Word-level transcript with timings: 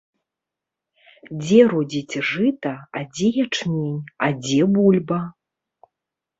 Дзе 1.41 1.59
родзіць 1.73 2.15
жыта, 2.31 2.73
а 2.99 3.05
дзе 3.13 3.29
ячмень, 3.45 4.03
а 4.25 4.33
дзе 4.43 4.61
бульба. 4.77 5.25